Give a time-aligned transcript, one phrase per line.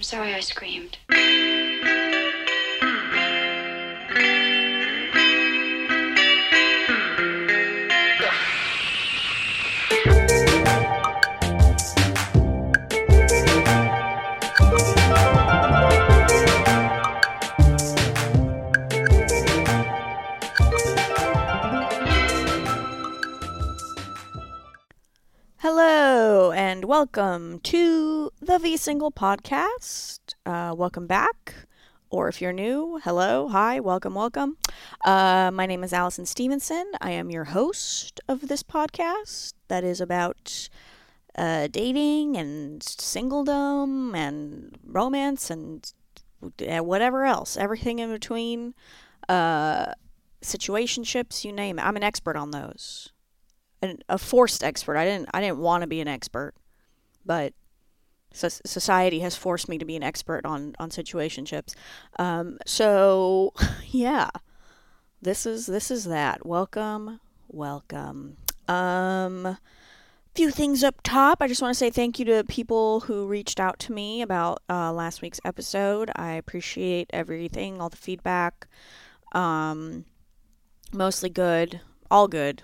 [0.00, 0.96] I'm sorry I screamed.
[25.58, 30.34] Hello and welcome to the V Single Podcast.
[30.44, 31.54] Uh, welcome back,
[32.10, 34.56] or if you're new, hello, hi, welcome, welcome.
[35.04, 36.90] Uh, my name is Allison Stevenson.
[37.00, 40.68] I am your host of this podcast that is about
[41.36, 45.92] uh, dating and singledom and romance and
[46.42, 48.74] uh, whatever else, everything in between,
[49.28, 49.92] uh,
[50.42, 51.86] situationships, you name it.
[51.86, 53.12] I'm an expert on those
[53.80, 54.96] an, a forced expert.
[54.96, 56.54] I didn't I didn't want to be an expert,
[57.24, 57.52] but
[58.32, 61.74] so society has forced me to be an expert on on situationships.
[62.18, 63.52] Um, so
[63.88, 64.30] yeah,
[65.22, 66.46] this is this is that.
[66.46, 68.36] Welcome, welcome.
[68.68, 69.58] Um,
[70.34, 71.38] few things up top.
[71.40, 74.62] I just want to say thank you to people who reached out to me about
[74.68, 76.10] uh, last week's episode.
[76.14, 78.68] I appreciate everything, all the feedback.
[79.32, 80.04] Um,
[80.92, 82.62] mostly good, all good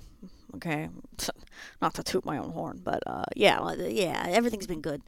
[0.57, 0.89] Okay,
[1.81, 5.03] not to toot my own horn, but uh, yeah, yeah, everything's been good,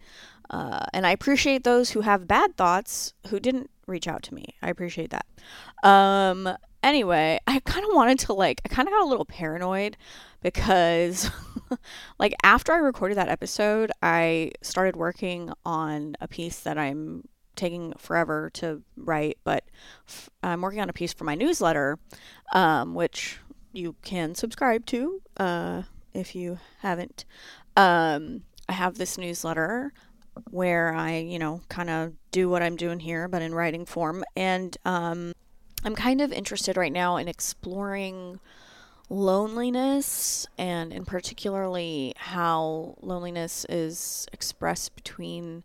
[0.51, 4.55] uh, and I appreciate those who have bad thoughts who didn't reach out to me.
[4.63, 5.27] I appreciate that.
[5.89, 9.97] Um, anyway, I kind of wanted to like, I kind of got a little paranoid
[10.43, 11.31] because,
[12.19, 17.25] like, after I recorded that episode, I started working on a piece that I'm
[17.57, 19.65] taking forever to write, but
[20.09, 21.99] f- I'm working on a piece for my newsletter,
[22.53, 23.39] um, which
[23.73, 25.83] you can subscribe to uh,
[26.15, 27.25] if you haven't.
[27.77, 29.93] Um, I have this newsletter
[30.51, 34.25] where I, you know, kind of do what I'm doing here, but in writing form.
[34.37, 35.33] And um,
[35.85, 38.41] I'm kind of interested right now in exploring
[39.11, 45.65] loneliness and in particularly how loneliness is expressed between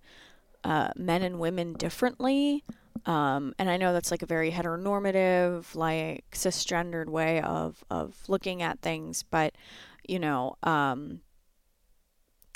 [0.63, 2.63] uh, men and women differently
[3.05, 8.61] um, and I know that's like a very heteronormative, like cisgendered way of, of looking
[8.61, 9.53] at things, but
[10.07, 11.21] you know, um,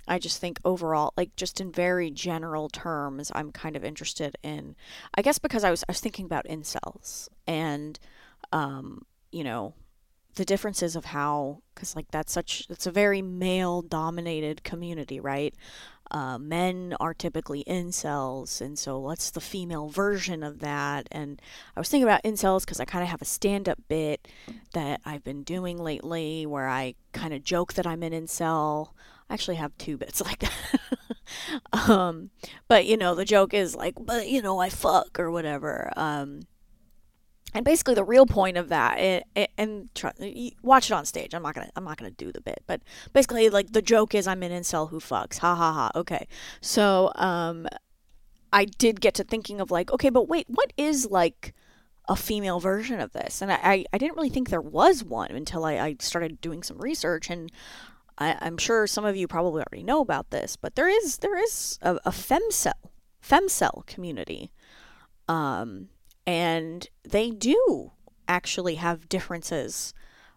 [0.07, 4.75] I just think overall, like just in very general terms, I'm kind of interested in,
[5.15, 7.99] I guess because I was, I was thinking about incels and,
[8.51, 9.73] um, you know,
[10.35, 15.53] the differences of how, because like that's such, it's a very male dominated community, right?
[16.11, 21.07] Uh, men are typically incels, and so what's the female version of that?
[21.11, 21.41] And
[21.75, 24.27] I was thinking about incels because I kind of have a stand up bit
[24.73, 28.89] that I've been doing lately where I kind of joke that I'm an incel.
[29.29, 31.89] I actually have two bits like that.
[31.89, 32.29] um,
[32.67, 35.91] but you know, the joke is like, but you know, I fuck or whatever.
[35.95, 36.41] Um,
[37.53, 39.89] and basically the real point of that it, it, and
[40.61, 41.33] watch it on stage.
[41.33, 42.81] I'm not gonna i'm not gonna do the bit but
[43.13, 45.39] basically like the joke is i'm an incel who fucks.
[45.39, 45.91] Ha ha ha.
[45.95, 46.27] Okay.
[46.61, 47.67] So um
[48.53, 51.53] i did get to thinking of like okay but wait what is like
[52.09, 53.41] a female version of this?
[53.41, 56.77] And i i, didn't really think there was one until I, I started doing some
[56.77, 57.51] research and
[58.17, 61.37] I, i'm sure some of you probably already know about this but there is there
[61.37, 64.51] is a, a femcel community
[65.27, 65.89] um
[66.27, 67.93] and they do
[68.27, 69.93] actually have differences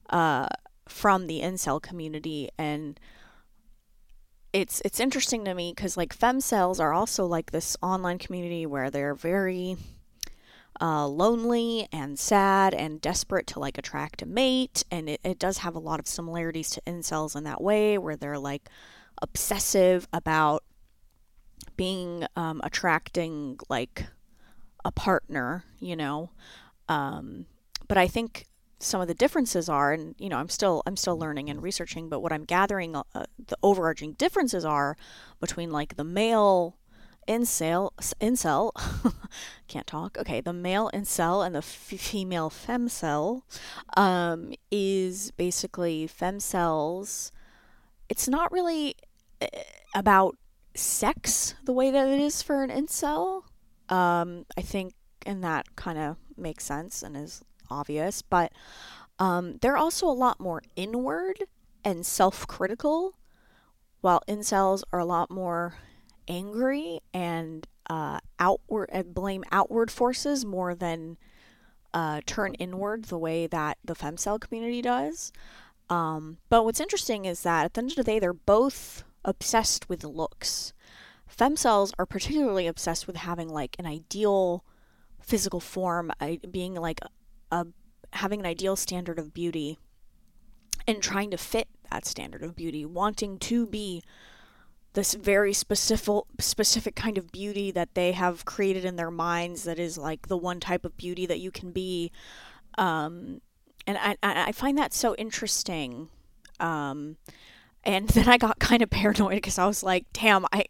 [0.09, 0.47] uh,
[0.89, 2.49] from the incel community.
[2.56, 2.99] And
[4.53, 8.91] it's it's interesting to me because like femcels are also like this online community where
[8.91, 9.77] they're very
[10.81, 14.84] uh, lonely and sad and desperate to like attract a mate.
[14.93, 18.17] And it, it does have a lot of similarities to incels in that way where
[18.17, 18.69] they're like
[19.21, 20.62] obsessive about
[21.77, 24.07] being um, attracting like
[24.85, 26.31] a partner, you know.
[26.89, 27.47] Um,
[27.89, 28.47] but I think
[28.79, 32.09] some of the differences are, and you know, I'm still I'm still learning and researching.
[32.09, 34.97] But what I'm gathering, uh, the overarching differences are
[35.41, 36.77] between like the male
[37.29, 37.91] incel
[38.21, 38.73] incel
[39.69, 43.43] can't talk okay the male incel and the f- female femcel
[43.97, 47.31] um, is basically femcels
[48.09, 48.97] it's not really
[49.41, 49.47] eh,
[49.95, 50.37] about
[50.75, 53.45] sex the way that it is for an incel
[53.91, 54.95] um, I think,
[55.27, 58.53] and that kind of makes sense and is obvious, but
[59.19, 61.45] um, they're also a lot more inward
[61.84, 63.15] and self critical,
[64.01, 65.75] while incels are a lot more
[66.27, 71.19] angry and uh, outward and blame outward forces more than
[71.92, 75.33] uh, turn inward the way that the femcel community does.
[75.91, 79.89] Um, but what's interesting is that at the end of the day, they're both obsessed
[79.89, 80.72] with looks
[81.36, 84.65] femcels are particularly obsessed with having like an ideal
[85.22, 86.12] physical form,
[86.50, 87.00] being like
[87.50, 87.66] a,
[88.12, 89.78] having an ideal standard of beauty
[90.86, 94.03] and trying to fit that standard of beauty, wanting to be
[94.94, 99.78] this very specific specific kind of beauty that they have created in their minds that
[99.78, 102.10] is like the one type of beauty that you can be.
[102.77, 103.41] Um,
[103.86, 106.09] and I, I find that so interesting.
[106.59, 107.16] Um,
[107.84, 110.65] and then I got kind of paranoid because I was like, damn, I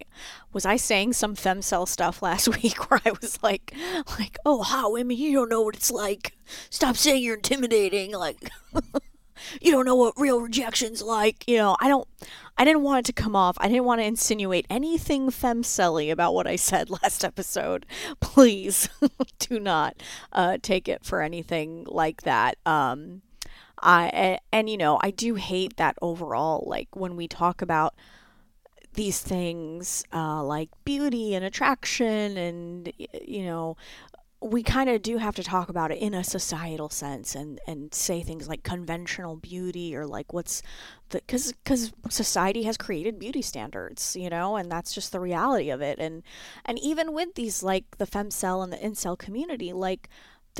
[0.52, 3.74] was I saying some femcel stuff last week where I was like
[4.18, 6.36] like, oh hot women, you don't know what it's like.
[6.70, 8.50] Stop saying you're intimidating, like
[9.60, 11.46] you don't know what real rejection's like.
[11.48, 12.06] You know, I don't
[12.56, 13.56] I didn't want it to come off.
[13.58, 17.86] I didn't want to insinuate anything femcelly about what I said last episode.
[18.20, 18.88] Please
[19.38, 20.02] do not
[20.32, 22.58] uh, take it for anything like that.
[22.66, 23.22] Um,
[23.82, 26.64] I and, and you know I do hate that overall.
[26.66, 27.94] Like when we talk about
[28.94, 32.92] these things uh, like beauty and attraction and
[33.24, 33.76] you know
[34.42, 37.92] we kind of do have to talk about it in a societal sense and and
[37.94, 40.62] say things like conventional beauty or like what's
[41.10, 45.70] the cuz cuz society has created beauty standards you know and that's just the reality
[45.70, 46.22] of it and
[46.64, 50.08] and even with these like the femcel and the incel community like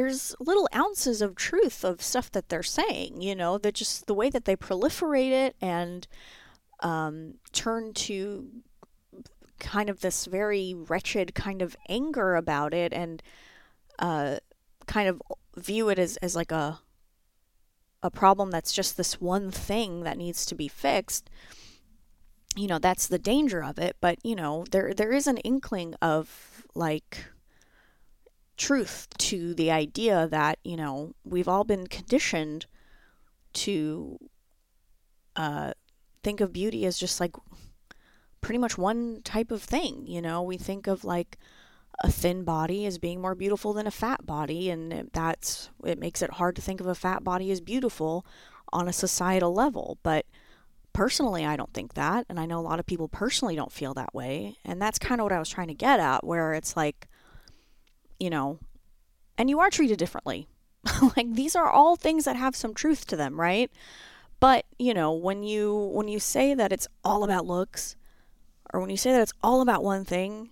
[0.01, 4.15] there's little ounces of truth of stuff that they're saying, you know, that just the
[4.15, 6.09] way that they proliferate it and
[6.81, 8.49] um, turn to
[9.59, 13.23] kind of this very wretched kind of anger about it and
[13.99, 14.37] uh,
[14.87, 15.21] kind of
[15.57, 16.81] view it as, as like a
[18.03, 21.29] a problem that's just this one thing that needs to be fixed
[22.57, 23.97] you know that's the danger of it.
[24.01, 27.27] But you know there there is an inkling of like
[28.61, 32.67] truth to the idea that, you know, we've all been conditioned
[33.55, 34.19] to
[35.35, 35.73] uh,
[36.23, 37.35] think of beauty as just like
[38.43, 40.07] pretty much one type of thing.
[40.07, 41.39] You know, we think of like
[42.05, 46.21] a thin body as being more beautiful than a fat body, and that's it makes
[46.23, 48.27] it hard to think of a fat body as beautiful
[48.73, 49.99] on a societal level.
[50.03, 50.27] But
[50.93, 53.95] personally, I don't think that, and I know a lot of people personally don't feel
[53.95, 56.77] that way, and that's kind of what I was trying to get at, where it's
[56.77, 57.09] like
[58.21, 58.61] you know,
[59.37, 60.47] and you are treated differently.
[61.17, 63.71] like these are all things that have some truth to them, right?
[64.39, 67.97] But, you know, when you when you say that it's all about looks
[68.73, 70.51] or when you say that it's all about one thing,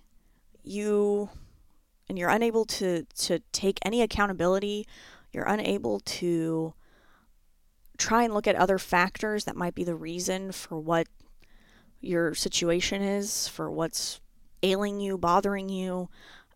[0.63, 1.29] you
[2.07, 4.87] and you're unable to to take any accountability,
[5.31, 6.73] you're unable to
[7.97, 11.07] try and look at other factors that might be the reason for what
[12.01, 14.21] your situation is, for what's
[14.63, 16.09] ailing you, bothering you,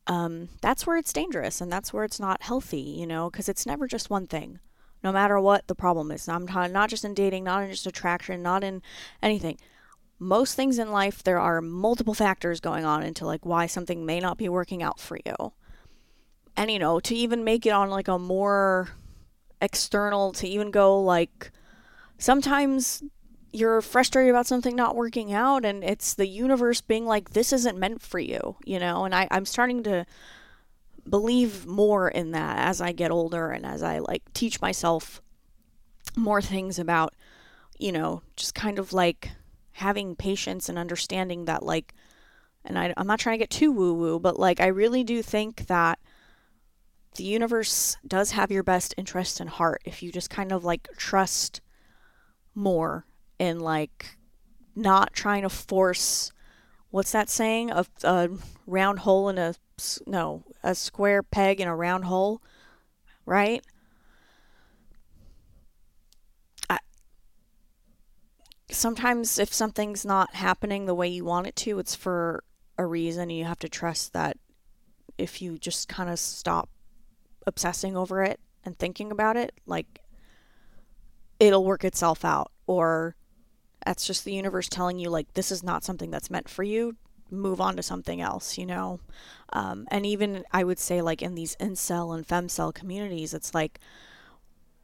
[0.07, 3.65] um, that's where it's dangerous and that's where it's not healthy, you know, because it's
[3.65, 4.59] never just one thing,
[5.03, 6.27] no matter what the problem is.
[6.27, 8.81] I'm not just in dating, not in just attraction, not in
[9.21, 9.57] anything.
[10.19, 14.19] Most things in life, there are multiple factors going on into like why something may
[14.19, 15.53] not be working out for you.
[16.55, 18.89] And, you know, to even make it on like a more
[19.61, 21.51] external, to even go like
[22.17, 23.03] sometimes
[23.53, 27.77] you're frustrated about something not working out and it's the universe being like this isn't
[27.77, 29.05] meant for you you know?
[29.05, 30.05] And I, i'm starting to
[31.07, 35.21] believe more in that as i get older and as i like teach myself
[36.15, 37.13] more things about
[37.77, 39.31] you know just kind of like
[39.73, 41.94] having patience and understanding that like
[42.65, 45.21] and I, i'm not trying to get too woo woo but like i really do
[45.21, 46.00] think that
[47.15, 50.88] the universe does have your best interest in heart if you just kind of like
[50.98, 51.62] trust
[52.55, 53.05] more
[53.39, 54.17] and like
[54.75, 56.31] not trying to force
[56.93, 57.71] what's that saying?
[57.71, 58.29] A, a
[58.67, 59.55] round hole in a
[60.05, 62.41] no a square peg in a round hole
[63.25, 63.65] right?
[66.69, 66.77] I,
[68.69, 72.43] sometimes if something's not happening the way you want it to it's for
[72.77, 74.37] a reason and you have to trust that
[75.17, 76.69] if you just kind of stop
[77.47, 80.01] obsessing over it and thinking about it like
[81.39, 83.15] it'll work itself out or
[83.85, 86.95] that's just the universe telling you, like, this is not something that's meant for you.
[87.29, 88.99] Move on to something else, you know?
[89.51, 93.79] Um, and even I would say, like, in these incel and femcel communities, it's like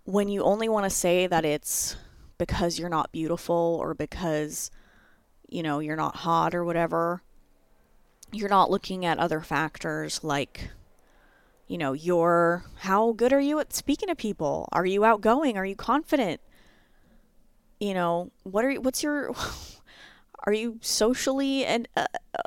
[0.05, 1.95] when you only want to say that it's
[2.37, 4.71] because you're not beautiful or because,
[5.47, 7.21] you know, you're not hot or whatever,
[8.31, 10.69] you're not looking at other factors like
[11.69, 14.67] you know, your how good are you at speaking to people?
[14.71, 15.55] Are you outgoing?
[15.55, 16.41] Are you confident?
[17.79, 19.33] You know, what are you, what's your
[20.45, 22.41] are you socially and uh, uh,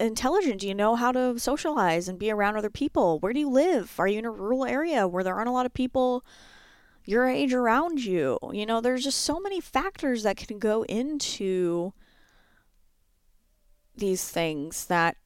[0.00, 0.60] intelligent?
[0.60, 3.18] Do you know how to socialize and be around other people?
[3.18, 3.94] Where do you live?
[3.98, 6.24] Are you in a rural area where there aren't a lot of people
[7.04, 8.38] your age around you?
[8.52, 11.92] You know, there's just so many factors that can go into
[13.96, 15.16] these things that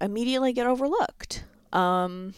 [0.00, 1.44] immediately get overlooked.
[1.72, 2.34] Um,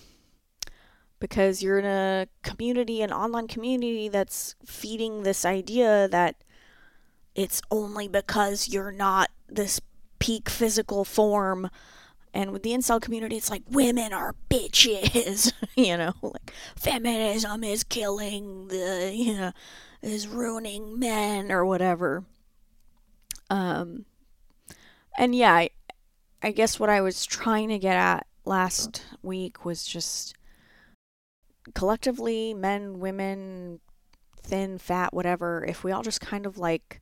[1.20, 6.42] because you're in a community, an online community that's feeding this idea that
[7.34, 9.80] it's only because you're not this
[10.18, 11.70] peak physical form.
[12.32, 17.84] And with the incel community, it's like women are bitches, you know, like feminism is
[17.84, 19.52] killing the, you know,
[20.02, 22.24] is ruining men or whatever.
[23.50, 24.06] Um,
[25.18, 25.70] and yeah, I,
[26.42, 30.34] I guess what I was trying to get at last week was just
[31.74, 33.80] collectively, men, women,
[34.42, 37.00] thin, fat, whatever, if we all just kind of like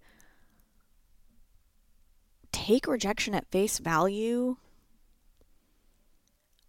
[2.52, 4.56] take rejection at face value,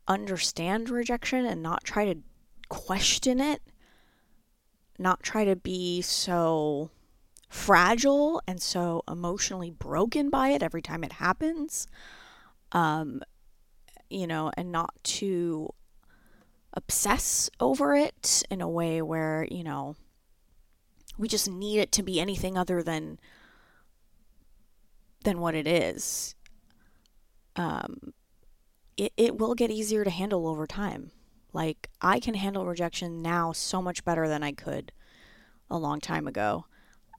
[0.07, 2.19] understand rejection, and not try to
[2.69, 3.61] question it,
[4.97, 6.91] not try to be so
[7.49, 11.87] fragile and so emotionally broken by it every time it happens.
[12.71, 13.21] Um,
[14.09, 15.73] you know, and not to
[16.73, 19.95] obsess over it in a way where, you know,
[21.17, 23.19] we just need it to be anything other than
[25.23, 26.35] than what it is.
[27.55, 28.13] Um,
[28.95, 31.11] it, it will get easier to handle over time.
[31.51, 34.93] Like, I can handle rejection now so much better than I could
[35.69, 36.65] a long time ago.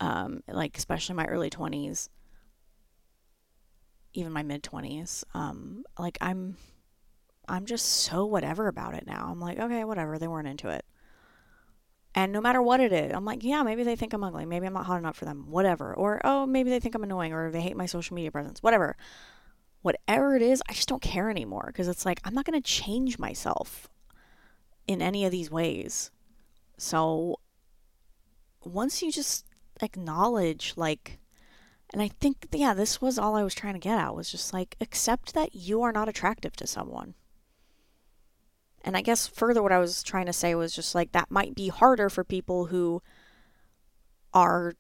[0.01, 2.09] Um, like, especially my early 20s,
[4.15, 5.25] even my mid 20s.
[5.35, 6.57] Um, like, I'm
[7.51, 9.29] I'm just so whatever about it now.
[9.29, 10.19] I'm like, okay, whatever.
[10.19, 10.85] They weren't into it.
[12.15, 14.47] And no matter what it is, I'm like, yeah, maybe they think I'm ugly.
[14.47, 15.47] Maybe I'm not hot enough for them.
[15.49, 15.95] Whatever.
[15.95, 18.63] Or, oh, maybe they think I'm annoying or they hate my social media presence.
[18.63, 18.97] Whatever.
[19.83, 22.69] Whatever it is, I just don't care anymore because it's like, I'm not going to
[22.69, 23.89] change myself
[24.87, 26.11] in any of these ways.
[26.79, 27.41] So
[28.65, 29.45] once you just
[29.81, 31.19] acknowledge, like,
[31.93, 34.53] and I think, yeah, this was all I was trying to get at was just
[34.53, 37.15] like, accept that you are not attractive to someone.
[38.83, 41.55] And I guess further, what I was trying to say was just like that might
[41.55, 43.03] be harder for people who
[44.33, 44.75] are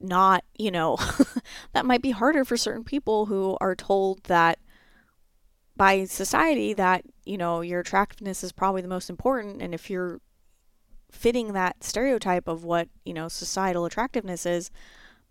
[0.00, 0.96] not, you know,
[1.72, 4.58] that might be harder for certain people who are told that
[5.76, 9.62] by society that, you know, your attractiveness is probably the most important.
[9.62, 10.20] And if you're
[11.10, 14.70] fitting that stereotype of what, you know, societal attractiveness is,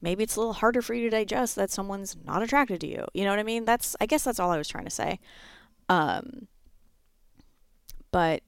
[0.01, 3.05] maybe it's a little harder for you to digest that someone's not attracted to you.
[3.13, 3.65] You know what I mean?
[3.65, 5.19] That's, I guess that's all I was trying to say.
[5.89, 6.47] Um,
[8.11, 8.43] but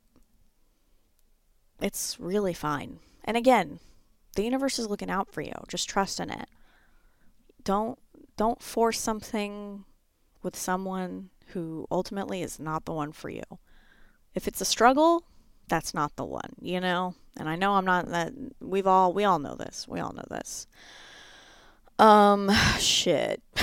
[1.82, 3.00] it's really fine.
[3.24, 3.80] And again,
[4.36, 5.54] the universe is looking out for you.
[5.68, 6.48] Just trust in it.
[7.64, 7.98] Don't
[8.36, 9.86] don't force something
[10.42, 13.44] with someone who ultimately is not the one for you.
[14.34, 15.24] If it's a struggle,
[15.68, 17.14] that's not the one, you know?
[17.38, 19.88] And I know I'm not that we've all we all know this.
[19.88, 20.68] We all know this.
[22.00, 23.42] Um shit.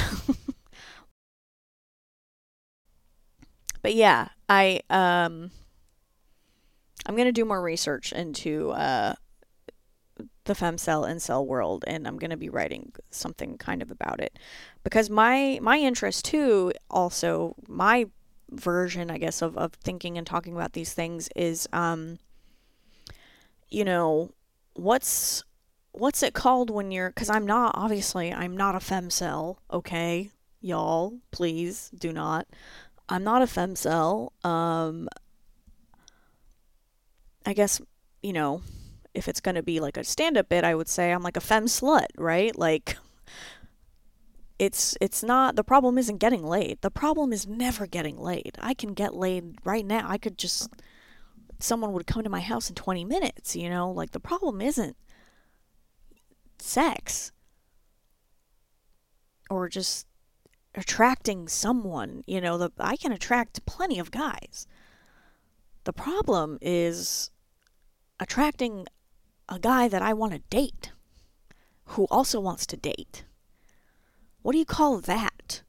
[3.82, 5.50] but yeah, I um
[7.10, 9.16] I'm going to do more research into uh,
[10.44, 14.38] the femcel incel world and I'm going to be writing something kind of about it.
[14.84, 18.06] Because my my interest too also my
[18.52, 22.20] version I guess of, of thinking and talking about these things is um
[23.70, 24.30] you know
[24.74, 25.42] what's
[25.90, 30.30] what's it called when you're cuz I'm not obviously I'm not a femcel okay?
[30.60, 32.46] Y'all please do not.
[33.08, 35.08] I'm not a femcel um
[37.46, 37.80] I guess,
[38.22, 38.62] you know,
[39.14, 41.36] if it's going to be like a stand up bit, I would say I'm like
[41.36, 42.56] a femme slut, right?
[42.56, 42.96] Like,
[44.58, 46.82] it's it's not the problem isn't getting laid.
[46.82, 48.56] The problem is never getting laid.
[48.60, 50.06] I can get laid right now.
[50.06, 50.68] I could just
[51.58, 53.90] someone would come to my house in 20 minutes, you know?
[53.90, 54.96] Like the problem isn't
[56.58, 57.32] sex
[59.48, 60.06] or just
[60.74, 64.66] attracting someone, you know, the I can attract plenty of guys.
[65.84, 67.30] The problem is
[68.18, 68.86] attracting
[69.48, 70.92] a guy that I want to date
[71.84, 73.24] who also wants to date.
[74.42, 75.62] What do you call that?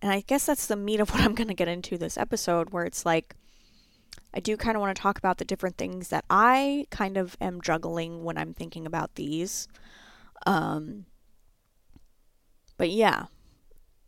[0.00, 2.70] And I guess that's the meat of what I'm going to get into this episode,
[2.70, 3.34] where it's like,
[4.32, 7.36] I do kind of want to talk about the different things that I kind of
[7.40, 9.68] am juggling when I'm thinking about these.
[10.46, 11.06] Um,
[12.76, 13.24] but yeah,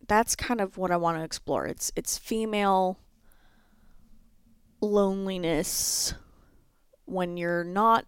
[0.06, 1.66] that's kind of what I want to explore.
[1.66, 2.98] It's it's female
[4.80, 6.14] loneliness
[7.04, 8.06] when you're not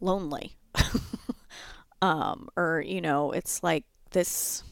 [0.00, 0.56] lonely.
[2.02, 4.62] um, or, you know, it's like this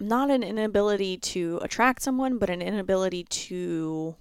[0.00, 4.16] not an inability to attract someone, but an inability to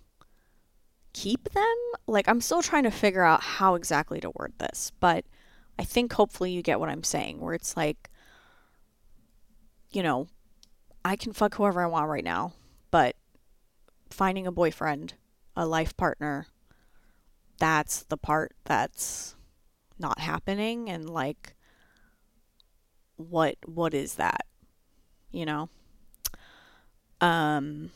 [1.13, 1.75] keep them.
[2.05, 5.25] Like, I'm still trying to figure out how exactly to word this, but
[5.79, 8.11] I think hopefully you get what I'm saying, where it's like
[9.91, 10.27] you know,
[11.03, 12.53] I can fuck whoever I want right now,
[12.89, 13.15] but
[14.11, 15.13] finding a boyfriend,
[15.55, 16.47] a life partner,
[17.57, 19.35] that's the part that's
[19.99, 21.55] not happening and like
[23.17, 24.45] what what is that?
[25.31, 25.69] You know?
[27.19, 27.91] Um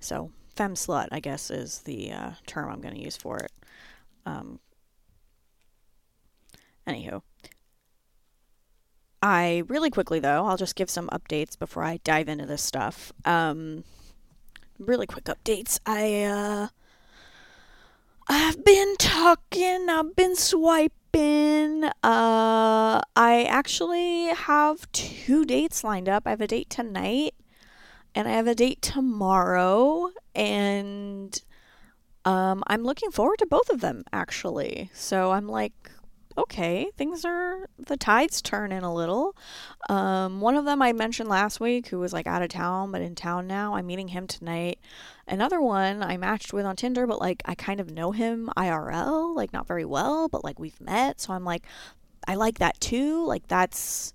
[0.00, 3.52] so fem slut, I guess, is the uh, term I'm going to use for it.
[4.26, 4.60] Um,
[6.86, 7.22] anywho,
[9.22, 13.12] I really quickly though, I'll just give some updates before I dive into this stuff.
[13.24, 13.84] Um,
[14.78, 15.78] really quick updates.
[15.86, 16.68] I uh,
[18.28, 19.88] I've been talking.
[19.88, 21.84] I've been swiping.
[21.84, 26.26] Uh, I actually have two dates lined up.
[26.26, 27.34] I have a date tonight
[28.14, 31.42] and I have a date tomorrow, and
[32.24, 34.90] um, I'm looking forward to both of them actually.
[34.92, 35.72] So I'm like,
[36.36, 39.36] okay, things are the tides turning a little.
[39.88, 43.02] Um, one of them I mentioned last week, who was like out of town but
[43.02, 43.74] in town now.
[43.74, 44.78] I'm meeting him tonight.
[45.26, 49.34] Another one I matched with on Tinder, but like I kind of know him IRL,
[49.34, 51.20] like not very well, but like we've met.
[51.20, 51.64] So I'm like,
[52.26, 53.24] I like that too.
[53.26, 54.14] Like that's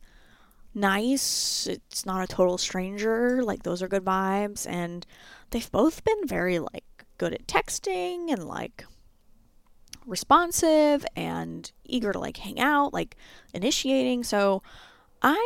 [0.73, 1.67] nice.
[1.67, 3.43] It's not a total stranger.
[3.43, 5.05] Like those are good vibes and
[5.49, 6.83] they've both been very like
[7.17, 8.85] good at texting and like
[10.07, 13.15] responsive and eager to like hang out, like
[13.53, 14.23] initiating.
[14.23, 14.63] So
[15.21, 15.37] I'm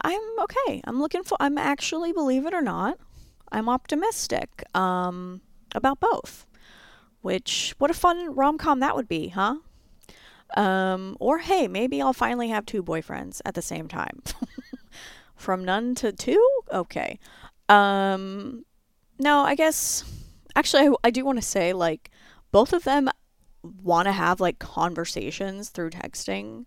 [0.00, 0.80] I'm okay.
[0.84, 2.98] I'm looking for I'm actually believe it or not,
[3.52, 5.42] I'm optimistic um
[5.74, 6.46] about both.
[7.20, 9.56] Which what a fun rom-com that would be, huh?
[10.56, 14.22] Um, or hey, maybe I'll finally have two boyfriends at the same time.
[15.36, 16.48] From none to two?
[16.72, 17.18] Okay.
[17.68, 18.64] Um,
[19.18, 20.04] no, I guess
[20.54, 22.10] actually I, I do want to say like
[22.52, 23.10] both of them
[23.82, 26.64] want to have like conversations through texting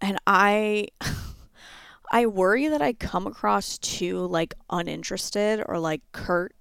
[0.00, 0.88] and I
[2.10, 6.54] I worry that I come across too like uninterested or like curt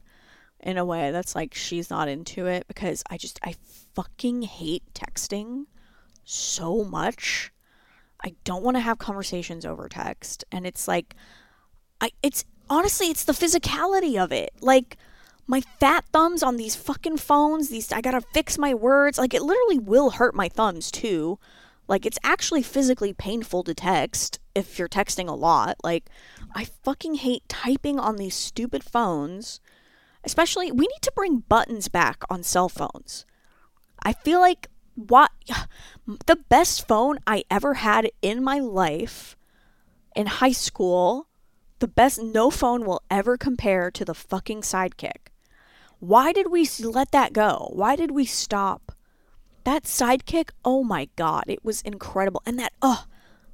[0.60, 3.56] in a way that's like she's not into it because I just I
[3.94, 5.66] fucking hate texting
[6.24, 7.52] so much.
[8.24, 10.44] I don't want to have conversations over text.
[10.52, 11.16] And it's like,
[12.02, 14.52] I, it's honestly, it's the physicality of it.
[14.60, 14.98] Like,
[15.48, 19.18] my fat thumbs on these fucking phones, these, I gotta fix my words.
[19.18, 21.40] Like, it literally will hurt my thumbs too.
[21.88, 25.78] Like, it's actually physically painful to text if you're texting a lot.
[25.84, 26.10] Like,
[26.54, 29.62] I fucking hate typing on these stupid phones.
[30.24, 33.26] Especially, we need to bring buttons back on cell phones.
[34.04, 35.32] I feel like what
[36.26, 39.38] the best phone I ever had in my life
[40.14, 41.28] in high school,
[41.80, 45.30] the best no phone will ever compare to the fucking sidekick.
[46.00, 47.72] Why did we let that go?
[47.74, 48.92] Why did we stop?
[49.64, 52.42] That sidekick, oh my god, it was incredible.
[52.46, 53.06] And that oh,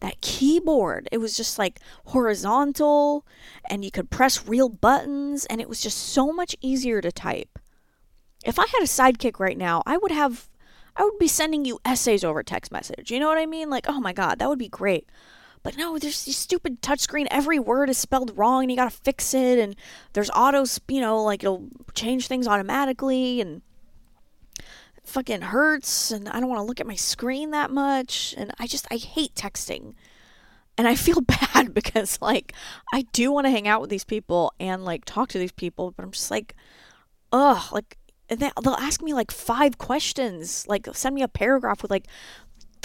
[0.02, 3.26] that keyboard, it was just like horizontal
[3.70, 7.58] and you could press real buttons and it was just so much easier to type.
[8.46, 10.50] If I had a sidekick right now, I would have
[10.96, 13.10] I would be sending you essays over text message.
[13.10, 13.70] You know what I mean?
[13.70, 15.08] Like, oh my god, that would be great.
[15.64, 17.26] But no, there's this stupid touchscreen.
[17.32, 19.58] Every word is spelled wrong, and you gotta fix it.
[19.58, 19.76] And
[20.12, 23.62] there's autos, you know, like it'll change things automatically, and
[25.06, 26.12] fucking hurts.
[26.12, 28.36] And I don't want to look at my screen that much.
[28.38, 29.94] And I just I hate texting,
[30.78, 32.54] and I feel bad because like
[32.94, 35.92] I do want to hang out with these people and like talk to these people,
[35.92, 36.56] but I'm just like,
[37.32, 37.98] ugh, like
[38.30, 42.08] and they, they'll ask me like five questions, like send me a paragraph with like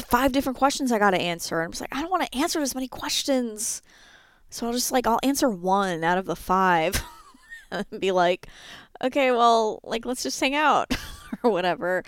[0.01, 1.61] five different questions I got to answer.
[1.61, 3.83] And I'm just like, I don't want to answer as many questions.
[4.51, 7.03] So I'll just like, I'll answer one out of the five
[7.71, 8.49] and be like,
[9.03, 10.95] okay, well, like, let's just hang out
[11.43, 12.03] or whatever.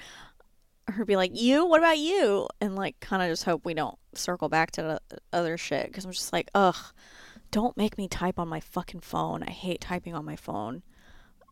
[0.99, 1.67] Or be like, you?
[1.67, 2.49] What about you?
[2.61, 5.87] And like, kind of just hope we don't circle back to the other shit.
[5.87, 6.77] Because I'm just like, ugh,
[7.51, 9.43] don't make me type on my fucking phone.
[9.43, 10.83] I hate typing on my phone.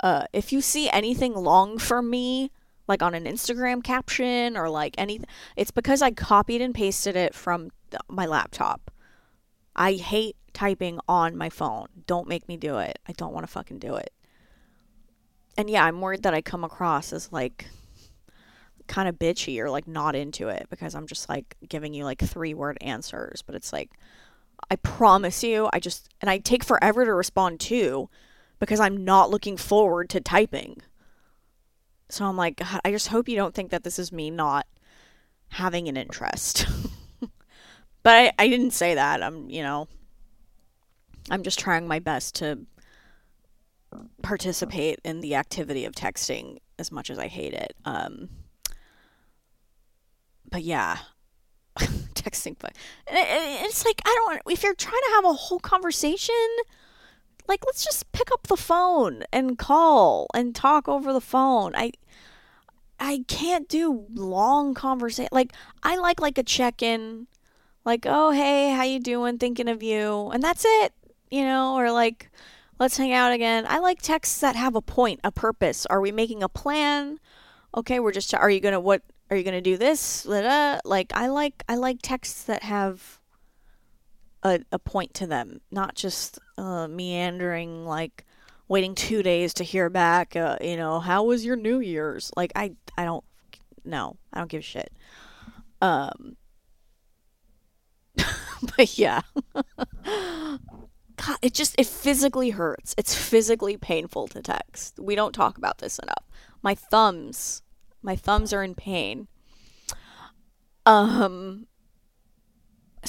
[0.01, 2.53] Uh, if you see anything long from me,
[2.89, 7.35] like on an Instagram caption or like anything, it's because I copied and pasted it
[7.35, 7.71] from
[8.09, 8.91] my laptop.
[9.77, 11.87] I hate typing on my phone.
[12.07, 12.99] Don't make me do it.
[13.07, 14.13] I don't want to fucking do it.
[15.57, 17.67] And yeah, I'm worried that I come across as like
[18.89, 22.21] kind of bitchy or like not into it because I'm just like giving you like
[22.21, 23.43] three word answers.
[23.43, 23.91] But it's like,
[24.71, 28.09] I promise you, I just, and I take forever to respond too
[28.59, 30.83] because I'm not looking forward to typing.
[32.11, 34.67] So I'm like, I just hope you don't think that this is me not
[35.51, 36.67] having an interest.
[38.03, 39.23] but I, I didn't say that.
[39.23, 39.89] I'm, you know,
[41.31, 42.61] I'm just trying my best to
[44.23, 47.75] participate in the activity of texting as much as I hate it.
[47.85, 48.29] Um,
[50.51, 50.99] but yeah,
[52.15, 52.73] texting, but
[53.07, 54.53] it's like I don't.
[54.53, 56.35] If you're trying to have a whole conversation,
[57.49, 61.75] like let's just pick up the phone and call and talk over the phone.
[61.75, 61.93] I
[63.01, 65.31] I can't do long conversation.
[65.33, 67.27] Like I like like a check in,
[67.85, 70.93] like oh hey how you doing, thinking of you, and that's it,
[71.31, 72.31] you know, or like
[72.79, 73.65] let's hang out again.
[73.69, 75.87] I like texts that have a point, a purpose.
[75.87, 77.19] Are we making a plan?
[77.77, 78.33] Okay, we're just.
[78.35, 79.03] Are you gonna what?
[79.31, 80.27] Are you gonna do this?
[80.27, 83.18] Like I like I like texts that have
[84.43, 88.25] a a point to them, not just uh, meandering like
[88.69, 90.37] waiting two days to hear back.
[90.37, 92.31] Uh, you know, how was your New Year's?
[92.37, 93.25] Like I I don't
[93.85, 94.93] no, I don't give a shit.
[95.81, 96.37] Um,
[98.77, 99.23] but yeah.
[100.05, 102.95] God, it just it physically hurts.
[102.97, 104.99] It's physically painful to text.
[105.01, 106.25] We don't talk about this enough.
[106.63, 107.63] My thumbs,
[108.03, 109.27] my thumbs are in pain.
[110.87, 111.67] Um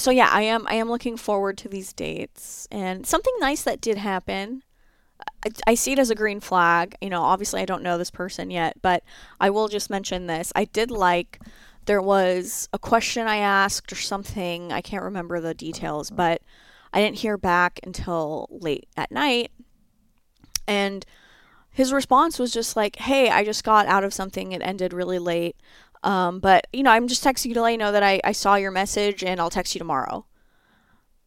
[0.00, 2.66] so yeah, I am I am looking forward to these dates.
[2.70, 4.62] And something nice that did happen.
[5.44, 6.96] I, I see it as a green flag.
[7.00, 9.04] You know, obviously I don't know this person yet, but
[9.38, 10.52] I will just mention this.
[10.56, 11.40] I did like
[11.84, 14.72] there was a question I asked or something.
[14.72, 16.40] I can't remember the details, but
[16.92, 19.52] I didn't hear back until late at night.
[20.66, 21.04] And
[21.70, 24.52] his response was just like, Hey, I just got out of something.
[24.52, 25.56] It ended really late.
[26.02, 28.32] Um, but, you know, I'm just texting you to let you know that I, I
[28.32, 30.24] saw your message and I'll text you tomorrow.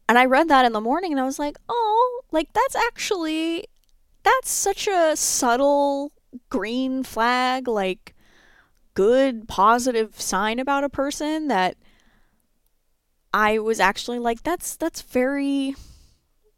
[0.09, 3.65] And I read that in the morning and I was like, Oh, like that's actually,
[4.23, 6.11] that's such a subtle
[6.49, 8.15] green flag, like
[8.93, 11.77] good, positive sign about a person that
[13.33, 15.75] I was actually like, that's that's very.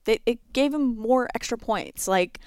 [0.05, 2.07] It, it gave him more extra points.
[2.07, 2.39] Like,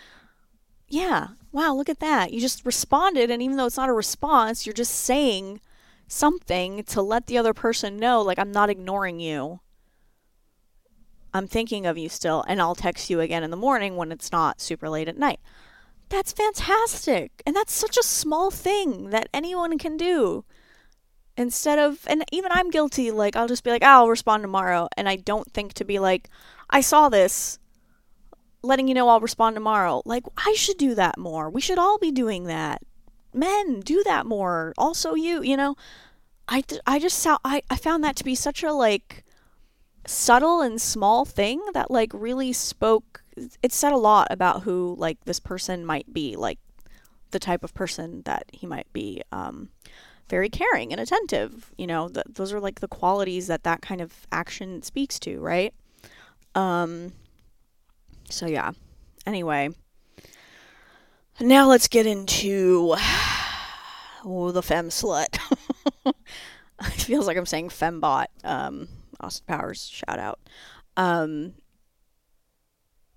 [0.86, 2.32] yeah, wow, look at that.
[2.32, 5.60] You just responded, and even though it's not a response, you're just saying
[6.06, 9.60] something to let the other person know, like, I'm not ignoring you.
[11.34, 14.32] I'm thinking of you still, and I'll text you again in the morning when it's
[14.32, 15.40] not super late at night.
[16.08, 17.42] That's fantastic.
[17.46, 20.44] And that's such a small thing that anyone can do
[21.38, 24.88] instead of and even i'm guilty like i'll just be like oh, i'll respond tomorrow
[24.96, 26.28] and i don't think to be like
[26.68, 27.60] i saw this
[28.62, 30.02] letting you know i'll respond tomorrow.
[30.04, 31.50] Like i should do that more.
[31.50, 32.82] We should all be doing that.
[33.32, 34.74] Men do that more.
[34.78, 35.76] Also you you know?
[36.50, 39.24] I, I just saw I, I found that to be such a like
[40.06, 43.22] subtle and small thing that like really spoke
[43.62, 46.58] it said a lot about who like this person might be like
[47.30, 49.68] the type of person that he might be um
[50.28, 51.72] very caring and attentive.
[51.76, 55.40] You know, th- those are like the qualities that that kind of action speaks to,
[55.40, 55.74] right?
[56.54, 57.12] Um,
[58.28, 58.72] so yeah.
[59.26, 59.70] Anyway,
[61.40, 62.94] now let's get into
[64.24, 65.38] oh, the fem slut.
[66.06, 68.26] it feels like I'm saying fembot.
[68.44, 68.88] Um,
[69.20, 70.40] Austin Powers, shout out.
[70.96, 71.54] Um,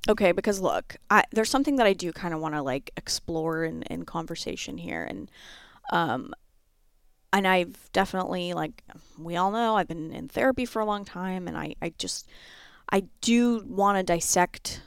[0.09, 3.63] okay, because look, I, there's something that I do kind of want to like explore
[3.63, 5.29] in, in conversation here, and
[5.91, 6.33] um,
[7.33, 8.83] and I've definitely like
[9.17, 12.27] we all know I've been in therapy for a long time and I, I just
[12.89, 14.81] I do want to dissect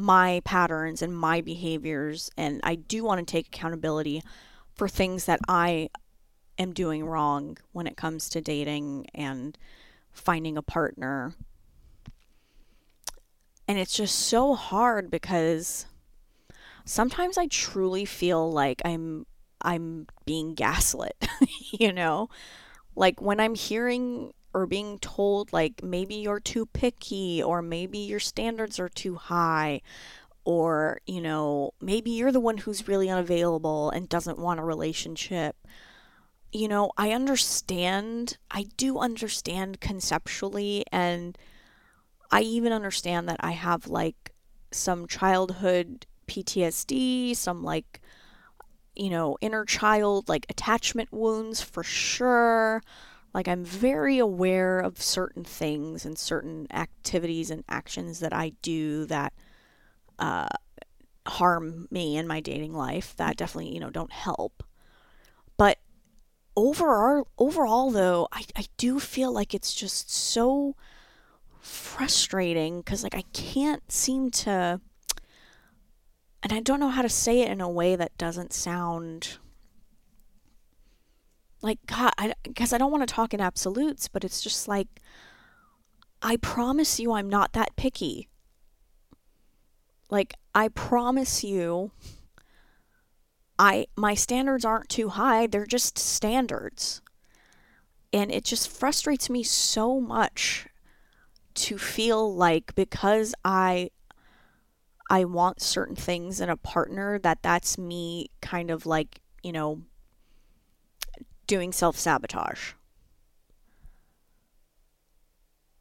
[0.00, 4.22] my patterns and my behaviors and I do want to take accountability
[4.74, 5.90] for things that I
[6.58, 9.56] am doing wrong when it comes to dating and
[10.12, 11.34] finding a partner.
[13.68, 15.86] And it's just so hard because
[16.84, 19.26] sometimes I truly feel like I'm
[19.62, 21.28] I'm being gaslit,
[21.70, 22.28] you know?
[22.96, 28.20] Like when I'm hearing or being told, like, maybe you're too picky, or maybe your
[28.20, 29.80] standards are too high,
[30.44, 35.56] or, you know, maybe you're the one who's really unavailable and doesn't want a relationship.
[36.52, 41.38] You know, I understand, I do understand conceptually, and
[42.30, 44.32] I even understand that I have like
[44.72, 48.00] some childhood PTSD, some like
[48.96, 52.82] you know, inner child, like attachment wounds for sure.
[53.32, 59.06] Like, I'm very aware of certain things and certain activities and actions that I do
[59.06, 59.32] that
[60.18, 60.48] uh,
[61.26, 64.64] harm me in my dating life that definitely, you know, don't help.
[65.56, 65.78] But
[66.56, 70.74] overall, overall though, I, I do feel like it's just so
[71.60, 74.80] frustrating because, like, I can't seem to
[76.42, 79.38] and I don't know how to say it in a way that doesn't sound
[81.62, 82.34] like God, I,
[82.72, 84.88] I don't want to talk in absolutes, but it's just like,
[86.22, 88.28] I promise you, I'm not that picky.
[90.10, 91.92] Like, I promise you,
[93.58, 95.46] I my standards aren't too high.
[95.46, 97.02] They're just standards.
[98.12, 100.66] And it just frustrates me so much
[101.54, 103.90] to feel like because I
[105.10, 109.82] I want certain things in a partner that that's me kind of like, you know,
[111.50, 112.74] doing self-sabotage.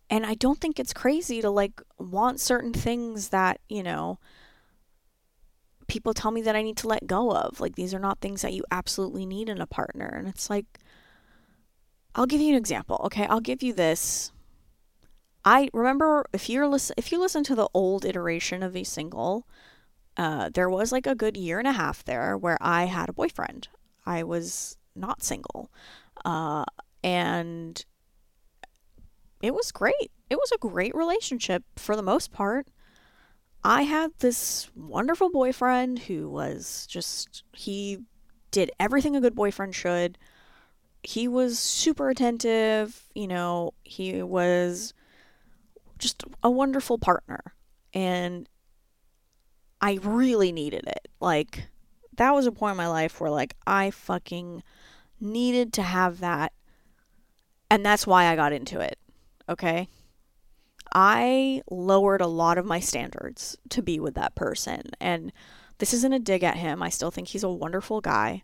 [0.10, 4.18] And I don't think it's crazy to like want certain things that, you know,
[5.86, 7.60] people tell me that I need to let go of.
[7.60, 10.08] Like these are not things that you absolutely need in a partner.
[10.08, 10.80] And it's like
[12.16, 13.00] I'll give you an example.
[13.06, 14.32] Okay, I'll give you this
[15.46, 19.48] I remember if you're listen if you listen to the old iteration of a single,
[20.18, 23.14] uh, there was like a good year and a half there where I had a
[23.14, 23.68] boyfriend.
[24.04, 25.72] I was not single,
[26.26, 26.66] uh,
[27.04, 27.84] and
[29.42, 30.12] it was great.
[30.30, 32.68] It was a great relationship for the most part.
[33.64, 38.00] I had this wonderful boyfriend who was just he
[38.52, 40.18] did everything a good boyfriend should.
[41.04, 44.94] He was super attentive, you know, he was
[45.98, 47.54] just a wonderful partner.
[47.94, 48.48] And
[49.82, 51.08] I really needed it.
[51.20, 51.70] Like,
[52.18, 54.64] that was a point in my life where, like, I fucking
[55.20, 56.54] needed to have that.
[57.70, 58.98] And that's why I got into it.
[59.48, 59.88] Okay?
[60.94, 64.82] I lowered a lot of my standards to be with that person.
[65.00, 65.32] And
[65.78, 66.82] this isn't a dig at him.
[66.82, 68.44] I still think he's a wonderful guy.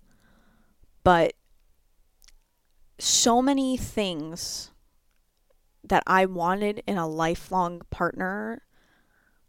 [1.04, 1.34] But
[3.00, 4.72] so many things
[5.84, 8.64] that I wanted in a lifelong partner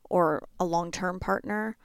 [0.04, 1.76] or a long term partner,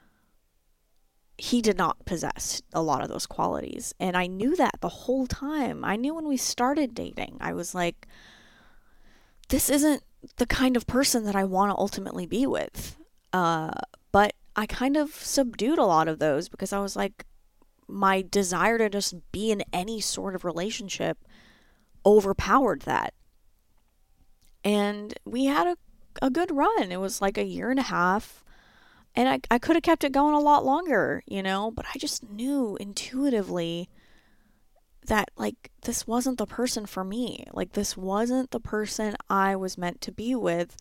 [1.42, 3.92] he did not possess a lot of those qualities.
[3.98, 5.84] And I knew that the whole time.
[5.84, 8.06] I knew when we started dating, I was like,
[9.48, 10.04] this isn't
[10.36, 12.96] the kind of person that I want to ultimately be with.
[13.32, 13.72] Uh,
[14.12, 17.24] but I kind of subdued a lot of those because I was like,
[17.88, 21.18] my desire to just be in any sort of relationship
[22.06, 23.14] overpowered that
[24.64, 25.76] and we had a,
[26.20, 26.92] a good run.
[26.92, 28.44] It was like a year and a half.
[29.14, 31.98] And I, I could have kept it going a lot longer, you know, but I
[31.98, 33.90] just knew intuitively
[35.06, 37.44] that, like, this wasn't the person for me.
[37.52, 40.76] Like, this wasn't the person I was meant to be with.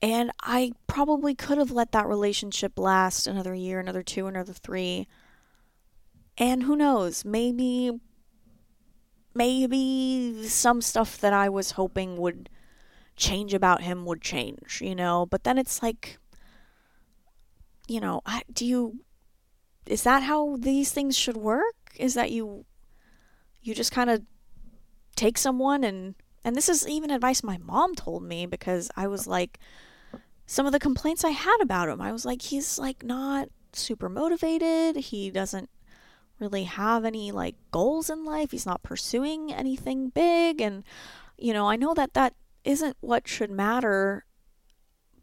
[0.00, 5.08] And I probably could have let that relationship last another year, another two, another three.
[6.38, 8.00] And who knows, maybe
[9.34, 12.48] maybe some stuff that I was hoping would
[13.16, 15.26] change about him would change, you know?
[15.26, 16.18] But then it's like,
[17.86, 18.22] you know,
[18.52, 19.00] do you,
[19.86, 21.74] is that how these things should work?
[21.96, 22.64] Is that you,
[23.62, 24.22] you just kind of
[25.14, 29.26] take someone and, and this is even advice my mom told me because I was
[29.26, 29.58] like,
[30.46, 34.08] some of the complaints I had about him, I was like, he's like not super
[34.08, 34.96] motivated.
[34.96, 35.68] He doesn't
[36.38, 38.52] really have any like goals in life.
[38.52, 40.60] He's not pursuing anything big.
[40.60, 40.84] And,
[41.36, 44.24] you know, I know that that isn't what should matter,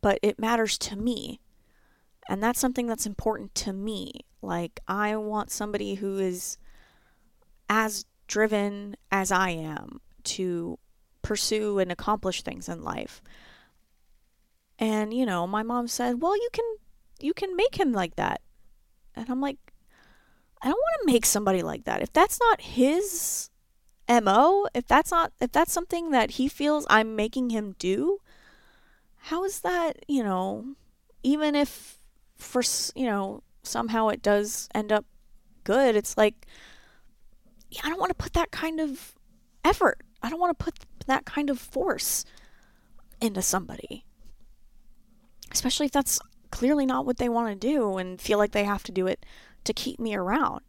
[0.01, 1.39] but it matters to me.
[2.29, 4.21] And that's something that's important to me.
[4.41, 6.57] Like, I want somebody who is
[7.69, 10.77] as driven as I am to
[11.21, 13.21] pursue and accomplish things in life.
[14.79, 16.65] And, you know, my mom said, "Well, you can
[17.19, 18.41] you can make him like that."
[19.15, 19.57] And I'm like,
[20.61, 22.01] I don't want to make somebody like that.
[22.01, 23.49] If that's not his
[24.07, 28.19] MO, if that's not if that's something that he feels I'm making him do,
[29.17, 30.75] how is that, you know,
[31.21, 31.99] even if
[32.43, 32.61] for,
[32.95, 35.05] you know, somehow it does end up
[35.63, 36.45] good, it's like
[37.73, 39.15] yeah, I don't want to put that kind of
[39.65, 39.99] effort.
[40.21, 40.75] I don't want to put
[41.07, 42.23] that kind of force
[43.19, 44.05] into somebody.
[45.51, 46.19] Especially if that's
[46.51, 49.25] clearly not what they want to do and feel like they have to do it
[49.63, 50.61] to keep me around.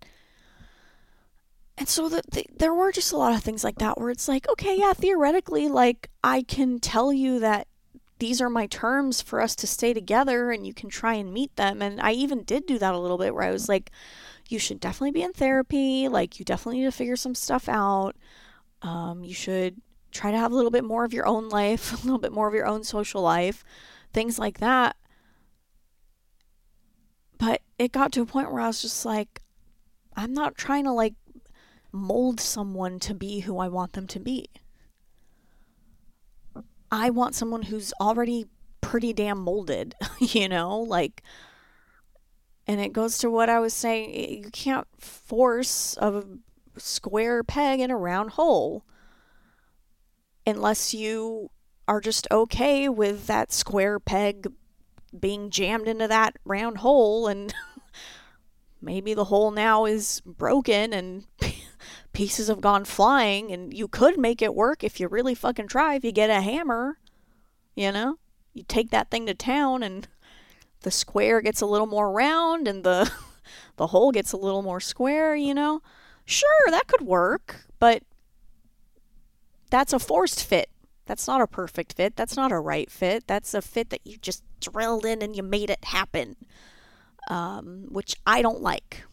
[1.77, 4.29] And so the, the, there were just a lot of things like that where it's
[4.29, 7.67] like, okay, yeah, theoretically, like I can tell you that
[8.19, 11.55] these are my terms for us to stay together and you can try and meet
[11.57, 11.83] them.
[11.83, 13.91] And I even did do that a little bit where I was like,
[14.49, 16.09] you should definitely be in therapy.
[16.09, 18.15] Like, you definitely need to figure some stuff out.
[18.83, 19.81] Um, you should
[20.13, 22.47] try to have a little bit more of your own life, a little bit more
[22.47, 23.65] of your own social life,
[24.13, 24.97] things like that.
[27.39, 29.43] But it got to a point where I was just like,
[30.17, 31.15] I'm not trying to like
[31.91, 34.49] mold someone to be who I want them to be.
[36.95, 38.47] I want someone who's already
[38.81, 40.81] pretty damn molded, you know?
[40.81, 41.23] Like,
[42.67, 46.25] and it goes to what I was saying you can't force a
[46.77, 48.85] square peg in a round hole
[50.47, 51.51] unless you
[51.87, 54.47] are just okay with that square peg
[55.19, 57.55] being jammed into that round hole and
[58.81, 61.25] maybe the hole now is broken and
[62.15, 65.97] pieces have gone flying and you could make it work if you really fucking try.
[65.97, 66.99] If you get a hammer,
[67.75, 68.19] you know,
[68.55, 70.09] you take that thing to town and
[70.81, 73.13] the square gets a little more round and the
[73.77, 75.83] the hole gets a little more square, you know.
[76.25, 78.03] Sure, that could work, but
[79.71, 80.71] that's a forced fit.
[81.07, 82.17] That's not a perfect fit.
[82.17, 83.27] That's not a right fit.
[83.27, 86.37] That's a fit that you just drilled in and you made it happen,
[87.29, 89.05] um, which I don't like.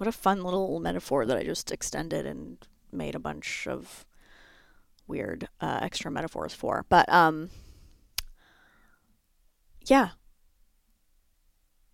[0.00, 2.56] What a fun little metaphor that I just extended and
[2.90, 4.06] made a bunch of
[5.06, 6.86] weird uh, extra metaphors for.
[6.88, 7.50] But um,
[9.84, 10.12] yeah.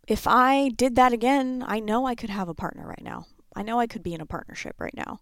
[0.06, 3.26] If I did that again, I know I could have a partner right now.
[3.56, 5.18] I know I could be in a partnership right now.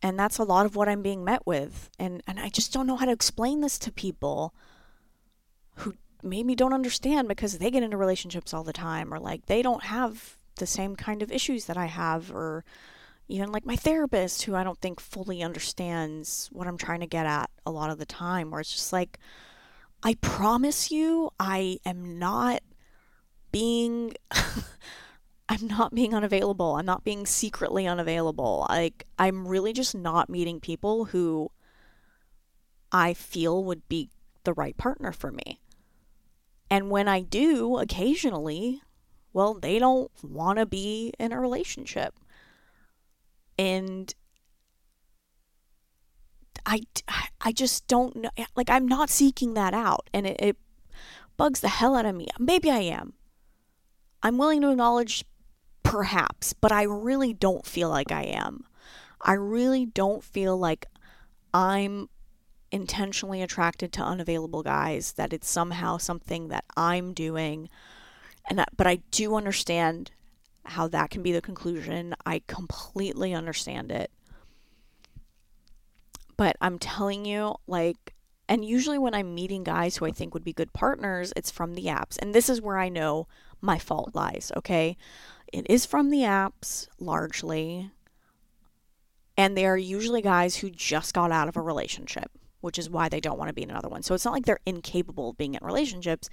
[0.00, 1.90] And that's a lot of what I'm being met with.
[1.98, 4.54] And and I just don't know how to explain this to people
[5.78, 9.62] who maybe don't understand because they get into relationships all the time or like they
[9.62, 12.64] don't have the same kind of issues that I have or
[13.28, 17.26] even like my therapist who I don't think fully understands what I'm trying to get
[17.26, 19.18] at a lot of the time where it's just like
[20.02, 22.62] I promise you I am not
[23.52, 24.14] being
[25.50, 26.76] I'm not being unavailable.
[26.76, 28.66] I'm not being secretly unavailable.
[28.68, 31.50] Like I'm really just not meeting people who
[32.92, 34.10] I feel would be
[34.44, 35.60] the right partner for me.
[36.70, 38.82] And when I do occasionally,
[39.32, 42.14] well, they don't want to be in a relationship.
[43.58, 44.14] And
[46.64, 46.80] I,
[47.40, 48.30] I just don't know.
[48.54, 50.10] Like, I'm not seeking that out.
[50.12, 50.56] And it, it
[51.36, 52.28] bugs the hell out of me.
[52.38, 53.14] Maybe I am.
[54.22, 55.24] I'm willing to acknowledge
[55.82, 58.64] perhaps, but I really don't feel like I am.
[59.20, 60.86] I really don't feel like
[61.54, 62.08] I'm
[62.70, 67.68] intentionally attracted to unavailable guys, that it's somehow something that I'm doing.
[68.48, 70.10] And but I do understand
[70.64, 72.14] how that can be the conclusion.
[72.26, 74.10] I completely understand it.
[76.36, 78.14] But I'm telling you, like,
[78.48, 81.74] and usually when I'm meeting guys who I think would be good partners, it's from
[81.74, 82.16] the apps.
[82.18, 83.26] And this is where I know
[83.60, 84.96] my fault lies, okay?
[85.52, 87.90] It is from the apps largely.
[89.36, 92.30] And they are usually guys who just got out of a relationship,
[92.60, 94.02] which is why they don't want to be in another one.
[94.02, 96.28] So it's not like they're incapable of being in relationships,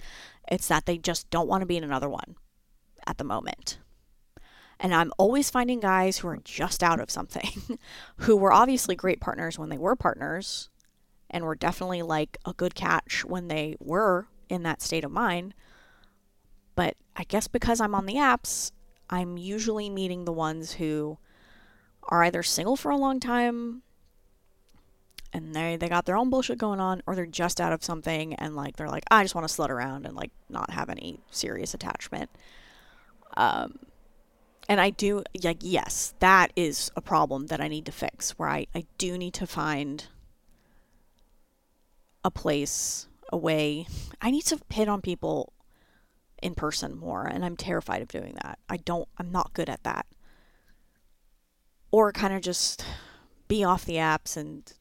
[0.48, 2.36] it's that they just don't want to be in another one
[3.06, 3.78] at the moment.
[4.78, 7.78] And I'm always finding guys who are just out of something,
[8.18, 10.68] who were obviously great partners when they were partners,
[11.30, 15.54] and were definitely like a good catch when they were in that state of mind.
[16.74, 18.70] But I guess because I'm on the apps,
[19.08, 21.18] I'm usually meeting the ones who
[22.04, 23.82] are either single for a long time
[25.32, 28.34] and they they got their own bullshit going on or they're just out of something
[28.34, 31.20] and like they're like I just want to slut around and like not have any
[31.30, 32.30] serious attachment.
[33.36, 33.78] Um
[34.68, 38.48] and I do like yes, that is a problem that I need to fix where
[38.48, 40.06] I I do need to find
[42.24, 43.86] a place, a way.
[44.20, 45.52] I need to hit on people
[46.42, 48.58] in person more and I'm terrified of doing that.
[48.68, 50.06] I don't I'm not good at that.
[51.92, 52.84] Or kind of just
[53.48, 54.72] be off the apps and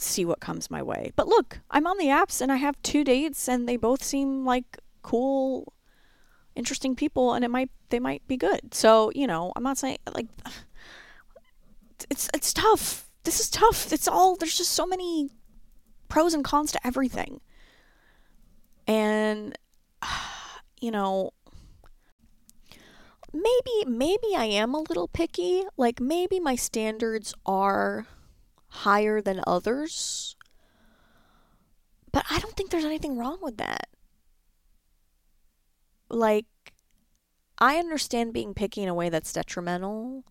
[0.00, 1.12] see what comes my way.
[1.16, 4.44] But look, I'm on the apps and I have two dates and they both seem
[4.44, 5.72] like cool
[6.54, 8.74] interesting people and it might they might be good.
[8.74, 10.26] So, you know, I'm not saying like
[12.10, 13.06] it's it's tough.
[13.24, 13.92] This is tough.
[13.92, 15.30] It's all there's just so many
[16.08, 17.40] pros and cons to everything.
[18.86, 19.56] And
[20.80, 21.32] you know,
[23.32, 25.64] maybe maybe I am a little picky.
[25.76, 28.06] Like maybe my standards are
[28.74, 30.34] higher than others.
[32.12, 33.88] But I don't think there's anything wrong with that.
[36.08, 36.46] Like
[37.58, 40.24] I understand being picky in a way that's detrimental.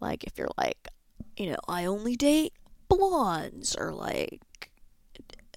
[0.00, 0.88] Like if you're like,
[1.36, 2.52] you know, I only date
[2.88, 4.70] blondes or like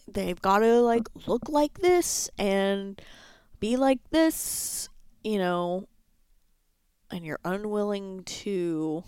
[0.07, 2.99] they've got to like look like this and
[3.59, 4.89] be like this,
[5.23, 5.87] you know,
[7.11, 9.03] and you're unwilling to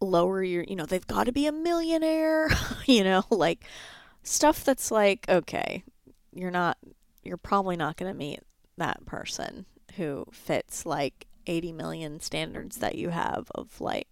[0.00, 2.48] lower your, you know, they've got to be a millionaire,
[2.86, 3.64] you know, like
[4.22, 5.84] stuff that's like, okay,
[6.32, 6.78] you're not,
[7.22, 8.40] you're probably not going to meet
[8.76, 14.08] that person who fits like 80 million standards that you have of like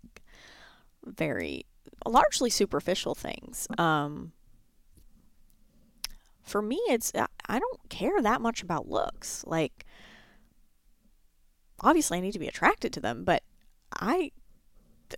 [1.05, 1.65] very
[2.07, 3.67] largely superficial things.
[3.79, 4.33] Um,
[6.43, 9.45] for me, it's I don't care that much about looks.
[9.47, 9.85] Like,
[11.81, 13.43] obviously, I need to be attracted to them, but
[13.93, 14.33] I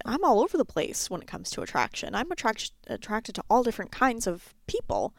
[0.05, 2.15] I'm all over the place when it comes to attraction.
[2.15, 5.15] I'm attract- attracted to all different kinds of people.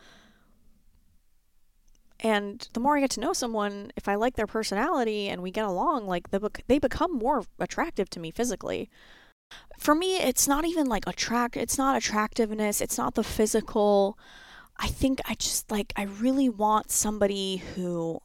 [2.20, 5.50] And the more I get to know someone, if I like their personality and we
[5.52, 8.90] get along, like bec- they become more attractive to me physically.
[9.78, 14.18] For me, it's not even like attract it's not attractiveness, it's not the physical.
[14.78, 18.22] I think I just like I really want somebody who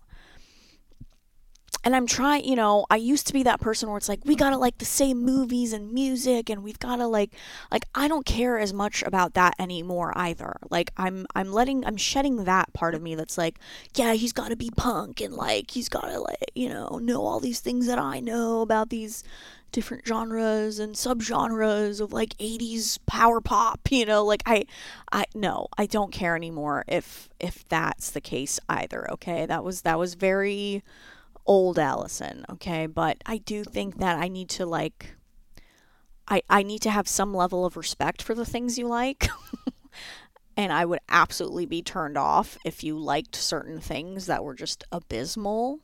[1.87, 4.35] and I'm trying, you know, I used to be that person where it's like we
[4.35, 7.31] got to like the same movies and music and we've got to like
[7.71, 10.57] like I don't care as much about that anymore either.
[10.69, 13.61] Like I'm I'm letting I'm shedding that part of me that's like,
[13.95, 17.25] yeah, he's got to be punk and like he's got to like, you know, know
[17.25, 19.23] all these things that I know about these
[19.71, 24.67] different genres and subgenres of like 80s power pop, you know, like I
[25.12, 29.47] I no, I don't care anymore if if that's the case either, okay?
[29.47, 30.83] That was that was very
[31.47, 32.87] old Allison, okay?
[32.87, 35.17] But I do think that I need to like
[36.29, 39.29] I I need to have some level of respect for the things you like.
[40.57, 44.85] and I would absolutely be turned off if you liked certain things that were just
[44.91, 45.81] abysmal.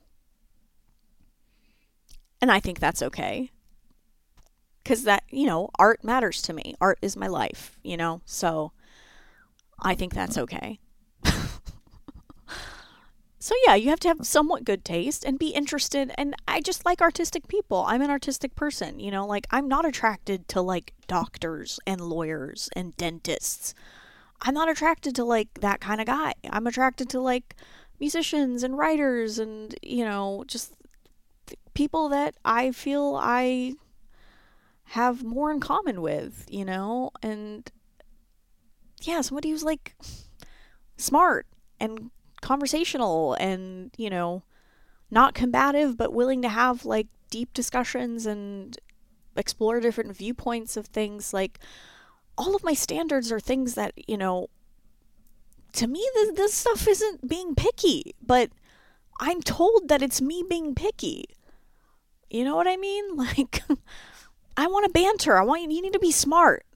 [2.41, 3.51] And I think that's okay.
[4.85, 6.75] Cuz that, you know, art matters to me.
[6.81, 8.21] Art is my life, you know?
[8.25, 8.73] So
[9.81, 10.81] I think that's okay.
[13.43, 16.87] So yeah, you have to have somewhat good taste and be interested and I just
[16.87, 17.85] like artistic people.
[17.89, 22.69] I'm an artistic person, you know, like I'm not attracted to like doctors and lawyers
[22.77, 23.75] and dentists.
[24.43, 26.35] I'm not attracted to like that kind of guy.
[26.51, 27.57] I'm attracted to like
[27.99, 30.75] musicians and writers and, you know, just
[31.75, 33.73] people that I feel I
[34.85, 37.69] have more in common with, you know, and
[39.01, 39.97] yeah, somebody who's like
[40.97, 41.49] smart
[41.81, 42.13] and
[42.43, 44.43] conversational and, you know,
[45.11, 48.79] not combative, but willing to have like deep discussions and
[49.37, 51.33] explore different viewpoints of things.
[51.33, 51.59] Like,
[52.37, 54.49] all of my standards are things that, you know,
[55.75, 58.51] to me, this, this stuff isn't being picky, but
[59.21, 61.25] I'm told that it's me being picky.
[62.31, 63.05] You know what I mean?
[63.17, 63.63] Like,
[64.57, 65.37] I want to banter.
[65.37, 66.67] I want you, you need to be smart.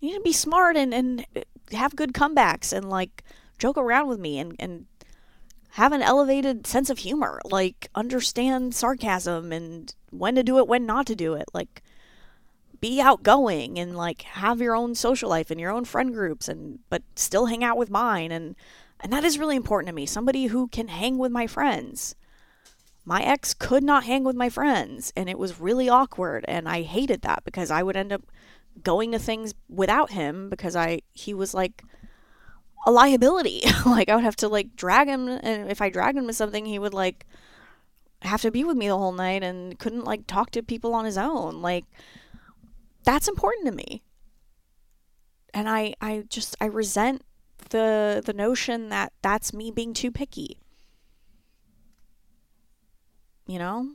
[0.00, 1.24] You need to be smart and, and
[1.72, 3.22] have good comebacks and like
[3.58, 4.86] joke around with me and, and
[5.74, 10.86] have an elevated sense of humor, like understand sarcasm and when to do it, when
[10.86, 11.82] not to do it, like
[12.80, 16.78] be outgoing and like have your own social life and your own friend groups and
[16.90, 18.54] but still hang out with mine and
[19.00, 20.06] and that is really important to me.
[20.06, 22.14] Somebody who can hang with my friends.
[23.04, 26.82] My ex could not hang with my friends and it was really awkward and I
[26.82, 28.22] hated that because I would end up
[28.84, 31.82] going to things without him because I he was like
[32.84, 33.62] a liability.
[33.86, 36.66] like I would have to like drag him, and if I dragged him to something,
[36.66, 37.26] he would like
[38.22, 41.04] have to be with me the whole night and couldn't like talk to people on
[41.04, 41.62] his own.
[41.62, 41.84] Like
[43.04, 44.02] that's important to me.
[45.52, 47.22] And I I just I resent
[47.70, 50.58] the the notion that that's me being too picky.
[53.46, 53.90] You know?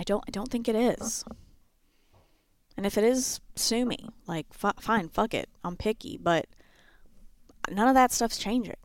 [0.00, 1.24] I don't I don't think it is.
[2.78, 4.08] And if it is, sue me.
[4.28, 5.48] Like, fine, fuck it.
[5.64, 6.46] I'm picky, but
[7.72, 8.76] none of that stuff's changing.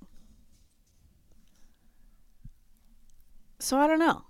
[3.60, 4.24] So I don't know.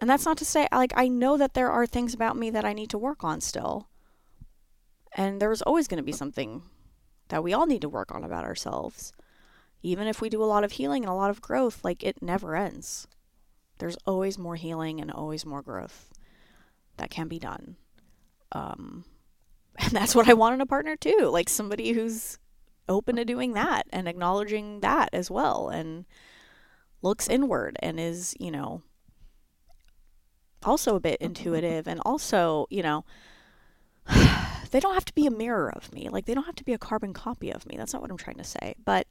[0.00, 2.64] And that's not to say, like, I know that there are things about me that
[2.64, 3.88] I need to work on still.
[5.12, 6.62] And there's always going to be something
[7.28, 9.12] that we all need to work on about ourselves.
[9.82, 12.22] Even if we do a lot of healing and a lot of growth, like, it
[12.22, 13.08] never ends.
[13.78, 16.12] There's always more healing and always more growth
[16.96, 17.76] that can be done.
[18.52, 19.04] Um,
[19.78, 21.30] and that's what I want in a partner too.
[21.32, 22.38] Like somebody who's
[22.88, 26.04] open to doing that and acknowledging that as well and
[27.02, 28.82] looks inward and is, you know,
[30.64, 33.04] also a bit intuitive and also, you know,
[34.70, 36.08] they don't have to be a mirror of me.
[36.08, 37.76] Like they don't have to be a carbon copy of me.
[37.76, 38.74] That's not what I'm trying to say.
[38.84, 39.06] But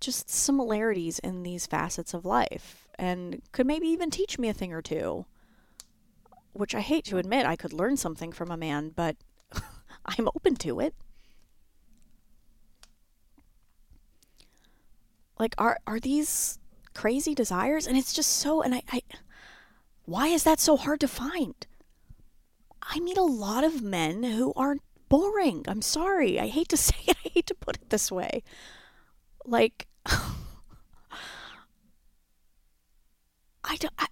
[0.00, 4.72] just similarities in these facets of life and could maybe even teach me a thing
[4.72, 5.26] or two.
[6.52, 9.16] Which I hate to admit, I could learn something from a man, but
[10.08, 10.94] I'm open to it.
[15.38, 16.58] Like are are these
[16.94, 17.86] crazy desires?
[17.86, 19.02] And it's just so and I, I
[20.04, 21.54] why is that so hard to find?
[22.82, 24.76] I meet a lot of men who are
[25.08, 25.64] boring.
[25.68, 26.40] I'm sorry.
[26.40, 27.16] I hate to say it.
[27.24, 28.42] I hate to put it this way.
[29.44, 30.34] Like I
[33.78, 34.06] don't I,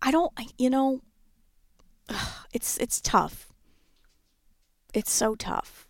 [0.00, 1.02] I don't you know
[2.52, 3.49] it's it's tough
[4.94, 5.86] it's so tough.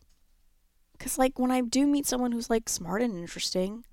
[0.92, 3.84] Because, like, when I do meet someone who's, like, smart and interesting,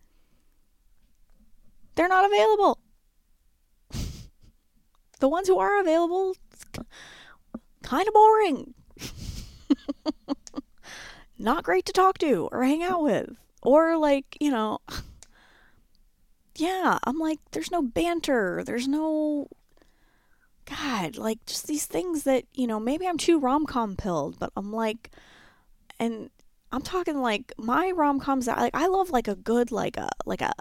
[1.95, 2.79] they're not available.
[5.19, 6.35] the ones who are available,
[7.83, 8.73] kind of boring.
[11.37, 13.37] not great to talk to or hang out with
[13.67, 14.79] or like, you know,
[16.55, 18.63] yeah, I'm like, there's no banter.
[18.65, 19.49] There's no.
[20.69, 24.51] God, like just these things that, you know, maybe I'm too rom com pilled, but
[24.55, 25.11] I'm like,
[25.99, 26.29] and
[26.71, 30.09] I'm talking like my rom coms that like I love like a good like a
[30.25, 30.51] like a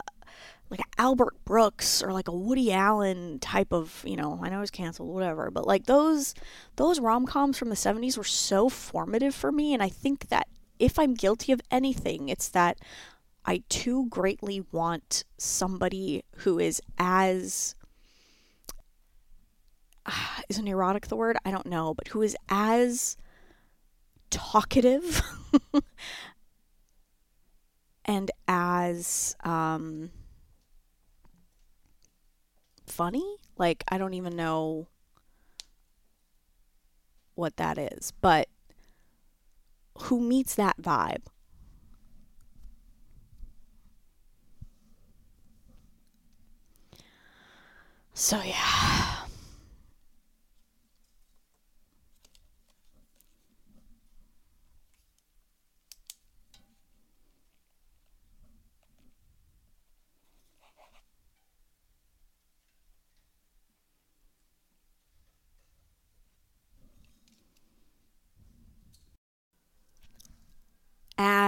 [0.70, 4.60] like a Albert Brooks or like a Woody Allen type of, you know, I know
[4.62, 6.34] it's canceled, whatever, but like those
[6.76, 9.74] those rom coms from the 70s were so formative for me.
[9.74, 10.48] And I think that
[10.78, 12.78] if I'm guilty of anything, it's that
[13.44, 17.74] I too greatly want somebody who is as
[20.06, 20.12] uh,
[20.48, 21.36] is neurotic the word?
[21.44, 23.16] I don't know, but who is as
[24.30, 25.22] talkative
[28.04, 30.10] and as um
[32.86, 33.36] funny.
[33.58, 34.88] Like, I don't even know
[37.34, 38.48] what that is, but
[39.98, 41.22] who meets that vibe?
[48.14, 49.15] So, yeah.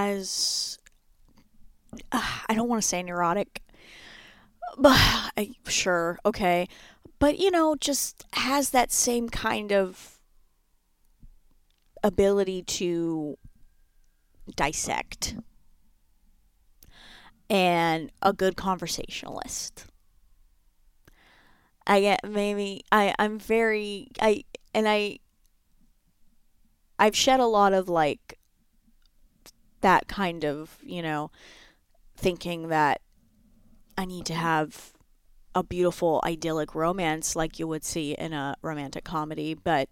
[0.09, 0.79] As
[2.13, 3.63] uh, I don't want to say neurotic,
[4.77, 4.97] but
[5.37, 6.69] I, sure, okay,
[7.19, 10.19] but you know, just has that same kind of
[12.03, 13.37] ability to
[14.57, 15.35] dissect
[17.51, 19.87] and a good conversationalist.
[21.87, 24.45] I get maybe I I'm very I
[24.75, 25.21] and I
[26.99, 28.38] I've shed a lot of like
[29.81, 31.31] that kind of, you know,
[32.17, 33.01] thinking that
[33.97, 34.93] I need to have
[35.55, 39.89] a beautiful idyllic romance like you would see in a romantic comedy, but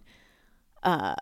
[0.83, 1.15] uh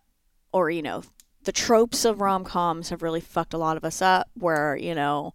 [0.52, 1.02] or you know,
[1.44, 5.34] the tropes of rom-coms have really fucked a lot of us up where, you know,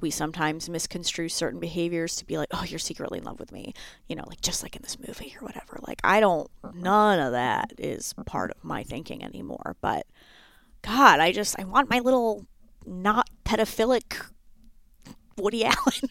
[0.00, 3.72] we sometimes misconstrue certain behaviors to be like, oh, you're secretly in love with me,
[4.08, 5.78] you know, like just like in this movie or whatever.
[5.86, 9.76] Like, I don't, none of that is part of my thinking anymore.
[9.80, 10.06] But
[10.82, 12.46] God, I just, I want my little
[12.86, 14.26] not pedophilic
[15.36, 16.10] Woody Allen.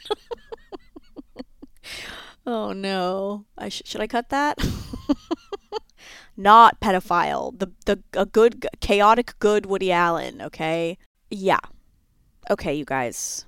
[2.45, 3.45] oh no.
[3.57, 4.57] I sh- should I cut that?
[6.37, 7.57] not pedophile.
[7.57, 10.97] The the a good chaotic good Woody Allen, okay?
[11.29, 11.59] Yeah.
[12.49, 13.45] Okay, you guys.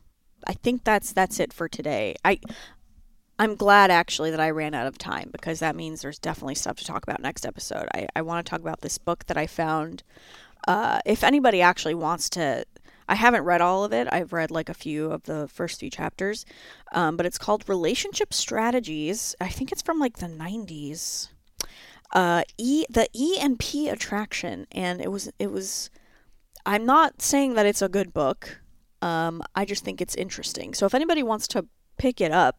[0.48, 2.16] I think that's that's it for today.
[2.24, 2.40] I
[3.40, 6.78] I'm glad actually that I ran out of time because that means there's definitely stuff
[6.78, 7.88] to talk about next episode.
[7.94, 10.04] I, I want to talk about this book that I found.
[10.68, 12.66] Uh, if anybody actually wants to
[13.08, 14.08] I haven't read all of it.
[14.12, 16.46] I've read like a few of the first few chapters,
[16.92, 19.36] um, but it's called Relationship Strategies.
[19.40, 21.30] I think it's from like the 90s.
[22.14, 25.90] Uh, E the E and P attraction, and it was it was.
[26.66, 28.62] I'm not saying that it's a good book.
[29.02, 30.74] Um, I just think it's interesting.
[30.74, 31.66] So if anybody wants to
[31.98, 32.58] pick it up,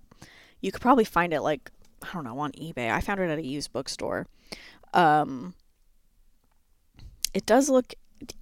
[0.60, 1.70] you could probably find it like
[2.02, 2.90] I don't know on eBay.
[2.90, 4.26] I found it at a used bookstore.
[4.92, 5.54] Um,
[7.32, 7.94] it does look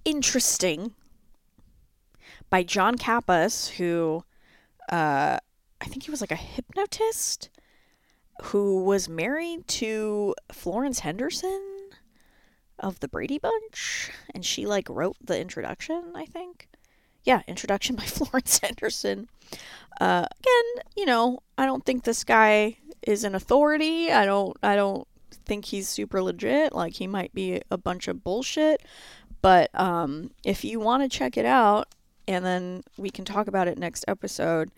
[0.05, 0.93] interesting
[2.49, 4.23] by John Kappas, who
[4.91, 5.37] uh,
[5.81, 7.49] I think he was like a hypnotist
[8.43, 11.89] who was married to Florence Henderson
[12.79, 16.67] of the Brady Bunch, and she like wrote the introduction, I think.
[17.23, 19.27] Yeah, introduction by Florence Henderson.
[19.99, 24.11] Uh, again, you know, I don't think this guy is an authority.
[24.11, 24.55] I don't.
[24.61, 25.07] I don't
[25.45, 26.73] think he's super legit.
[26.73, 28.81] Like he might be a bunch of bullshit.
[29.41, 31.87] But um, if you want to check it out,
[32.27, 34.71] and then we can talk about it next episode.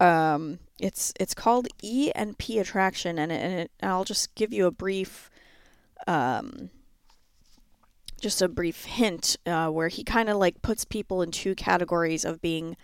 [0.00, 4.52] Um, it's it's called E and P attraction, and, it, and, it, I'll just give
[4.52, 5.30] you a brief,
[6.06, 6.70] um,
[8.20, 12.24] just a brief hint uh, where he kind of like puts people in two categories
[12.24, 12.76] of being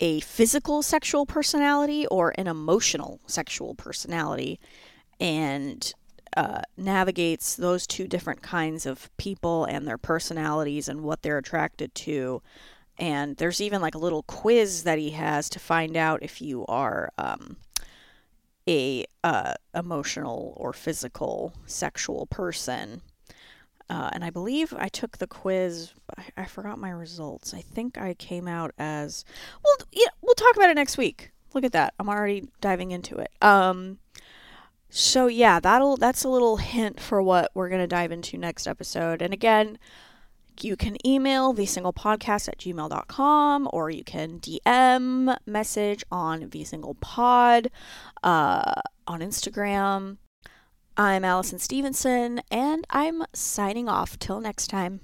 [0.00, 4.58] a physical sexual personality or an emotional sexual personality,
[5.20, 5.94] and
[6.36, 11.94] uh, navigates those two different kinds of people and their personalities and what they're attracted
[11.94, 12.42] to
[13.02, 16.64] and there's even like a little quiz that he has to find out if you
[16.66, 17.56] are um,
[18.68, 23.02] a uh, emotional or physical sexual person.
[23.90, 25.90] Uh, and I believe I took the quiz.
[26.16, 27.52] I, I, forgot my results.
[27.52, 29.24] I think I came out as
[29.64, 29.74] well.
[29.90, 31.32] Yeah, we'll talk about it next week.
[31.54, 31.94] Look at that.
[31.98, 33.32] I'm already diving into it.
[33.42, 33.98] Um,
[34.90, 39.22] so yeah, that'll that's a little hint for what we're gonna dive into next episode.
[39.22, 39.78] And again,
[40.60, 46.64] You can email V Single podcast at gmail.com or you can DM message on V
[46.64, 47.70] Single pod
[48.22, 48.74] uh,
[49.06, 50.18] on Instagram.
[50.96, 54.18] I'm Allison Stevenson and I'm signing off.
[54.18, 55.00] Till next time.